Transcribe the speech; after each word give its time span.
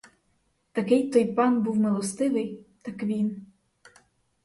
Такий 0.71 1.09
той 1.09 1.25
пан 1.27 1.61
був 1.63 1.77
милостивий, 1.79 2.65
так 2.83 3.03
він. 3.03 3.45